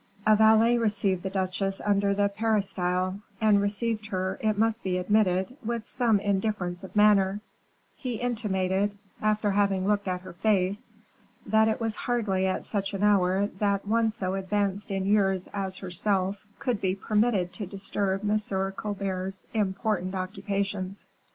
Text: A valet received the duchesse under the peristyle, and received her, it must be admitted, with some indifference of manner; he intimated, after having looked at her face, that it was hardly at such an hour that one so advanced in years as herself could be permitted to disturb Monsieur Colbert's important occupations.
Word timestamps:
A 0.25 0.35
valet 0.35 0.79
received 0.79 1.21
the 1.21 1.29
duchesse 1.29 1.79
under 1.79 2.15
the 2.15 2.27
peristyle, 2.27 3.19
and 3.39 3.61
received 3.61 4.07
her, 4.07 4.39
it 4.41 4.57
must 4.57 4.83
be 4.83 4.97
admitted, 4.97 5.55
with 5.63 5.85
some 5.85 6.19
indifference 6.19 6.83
of 6.83 6.95
manner; 6.95 7.39
he 7.95 8.15
intimated, 8.15 8.97
after 9.21 9.51
having 9.51 9.87
looked 9.87 10.07
at 10.07 10.21
her 10.21 10.33
face, 10.33 10.87
that 11.45 11.67
it 11.67 11.79
was 11.79 11.93
hardly 11.93 12.47
at 12.47 12.65
such 12.65 12.95
an 12.95 13.03
hour 13.03 13.45
that 13.59 13.87
one 13.87 14.09
so 14.09 14.33
advanced 14.33 14.89
in 14.89 15.05
years 15.05 15.47
as 15.53 15.77
herself 15.77 16.47
could 16.57 16.81
be 16.81 16.95
permitted 16.95 17.53
to 17.53 17.67
disturb 17.67 18.23
Monsieur 18.23 18.71
Colbert's 18.71 19.45
important 19.53 20.15
occupations. 20.15 21.05